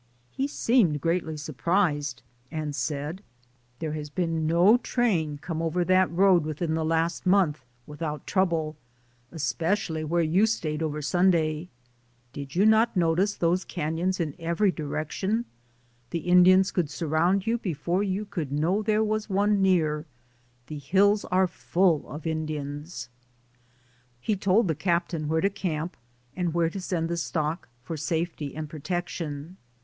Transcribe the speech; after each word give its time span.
He 0.31 0.47
seemed 0.47 0.99
greatly 0.99 1.37
surprised, 1.37 2.23
and 2.49 2.75
said, 2.75 3.21
"There 3.77 3.91
has 3.91 4.09
been 4.09 4.47
no 4.47 4.77
train 4.77 5.37
come 5.37 5.61
over 5.61 5.85
that 5.85 6.09
road 6.09 6.43
within 6.43 6.73
the 6.73 6.83
last 6.83 7.27
month 7.27 7.63
without 7.85 8.25
trouble, 8.25 8.75
espe 9.31 9.59
cially 9.75 10.03
where 10.03 10.23
you 10.23 10.47
stayed 10.47 10.81
over 10.81 11.03
Sunday. 11.03 11.69
Did 12.33 12.57
not 12.67 12.91
you 12.95 12.99
notice 12.99 13.35
those 13.35 13.63
caiions 13.63 14.19
in 14.19 14.33
every 14.39 14.71
direc 14.71 15.21
142 15.21 15.21
DAYS 15.21 15.21
ON 15.21 15.43
THE 15.43 15.43
ROAD. 15.43 15.43
tion? 15.43 15.43
The 16.25 16.31
Indians 16.31 16.71
could 16.71 16.89
surround 16.89 17.45
you 17.45 17.59
be 17.59 17.75
fore 17.75 18.01
you 18.01 18.25
could 18.25 18.51
know 18.51 18.81
there 18.81 19.03
was 19.03 19.29
one 19.29 19.61
near. 19.61 20.07
The 20.65 20.79
hills 20.79 21.25
are 21.25 21.45
full 21.45 22.09
of 22.09 22.25
Indians." 22.25 23.07
He 24.19 24.35
told 24.35 24.67
the 24.67 24.73
captain 24.73 25.27
where 25.27 25.41
to 25.41 25.49
camp, 25.51 25.95
and 26.35 26.55
where 26.55 26.71
to 26.71 26.81
send 26.81 27.07
the 27.07 27.17
stock 27.17 27.69
for 27.83 27.95
safety 27.97 28.55
and 28.55 28.67
pro 28.67 28.79
tection. 28.79 29.57